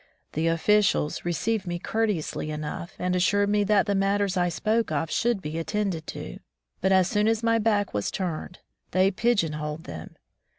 The 0.33 0.47
officials 0.47 1.23
received 1.25 1.67
me 1.67 1.77
courteously 1.77 2.49
enough, 2.49 2.95
and 2.97 3.15
assured 3.15 3.49
me 3.49 3.63
that 3.65 3.85
the 3.85 3.93
matters 3.93 4.35
I 4.35 4.49
spoke 4.49 4.91
of 4.91 5.11
should 5.11 5.43
be 5.43 5.59
attended 5.59 6.07
to, 6.07 6.39
but 6.81 6.91
as 6.91 7.07
soon 7.07 7.27
as 7.27 7.43
my 7.43 7.59
back 7.59 7.93
was 7.93 8.09
turned, 8.09 8.57
they 8.89 9.11
pigeon 9.11 9.53
holed 9.53 9.83
them. 9.83 10.15